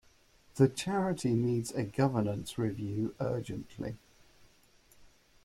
[0.55, 3.97] The charity needs a governance review urgently